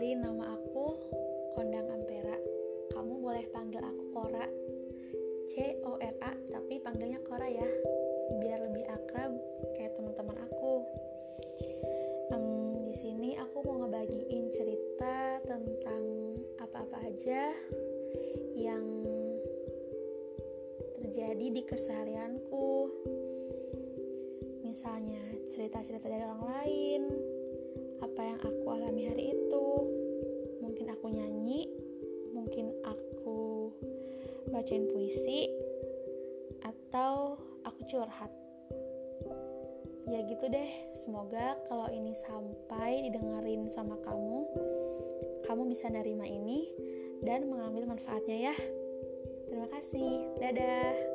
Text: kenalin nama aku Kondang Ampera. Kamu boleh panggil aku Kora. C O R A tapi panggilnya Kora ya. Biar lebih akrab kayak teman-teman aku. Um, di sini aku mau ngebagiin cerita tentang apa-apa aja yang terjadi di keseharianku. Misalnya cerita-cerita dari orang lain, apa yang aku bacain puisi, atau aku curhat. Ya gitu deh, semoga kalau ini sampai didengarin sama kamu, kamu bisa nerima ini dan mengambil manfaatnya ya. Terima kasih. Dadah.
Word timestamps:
kenalin 0.00 0.24
nama 0.24 0.56
aku 0.56 0.96
Kondang 1.52 1.84
Ampera. 1.92 2.32
Kamu 2.88 3.20
boleh 3.20 3.44
panggil 3.52 3.84
aku 3.84 4.08
Kora. 4.16 4.48
C 5.44 5.76
O 5.84 6.00
R 6.00 6.16
A 6.24 6.32
tapi 6.48 6.80
panggilnya 6.80 7.20
Kora 7.20 7.44
ya. 7.44 7.68
Biar 8.40 8.64
lebih 8.64 8.88
akrab 8.88 9.36
kayak 9.76 9.92
teman-teman 9.92 10.40
aku. 10.40 10.88
Um, 12.32 12.80
di 12.80 12.96
sini 12.96 13.36
aku 13.36 13.60
mau 13.60 13.84
ngebagiin 13.84 14.48
cerita 14.48 15.44
tentang 15.44 16.32
apa-apa 16.64 17.04
aja 17.04 17.52
yang 18.56 19.04
terjadi 20.96 21.44
di 21.44 21.60
keseharianku. 21.60 22.88
Misalnya 24.64 25.20
cerita-cerita 25.44 26.08
dari 26.08 26.24
orang 26.24 26.44
lain, 26.48 27.02
apa 28.00 28.20
yang 28.24 28.40
aku 28.40 28.59
bacain 34.50 34.86
puisi, 34.90 35.48
atau 36.62 37.38
aku 37.64 37.80
curhat. 37.88 38.30
Ya 40.10 40.26
gitu 40.26 40.50
deh, 40.50 40.70
semoga 40.98 41.54
kalau 41.70 41.86
ini 41.94 42.10
sampai 42.12 43.06
didengarin 43.06 43.70
sama 43.70 43.94
kamu, 44.02 44.42
kamu 45.46 45.62
bisa 45.70 45.86
nerima 45.86 46.26
ini 46.26 46.66
dan 47.22 47.46
mengambil 47.46 47.86
manfaatnya 47.86 48.50
ya. 48.50 48.56
Terima 49.46 49.66
kasih. 49.70 50.30
Dadah. 50.38 51.09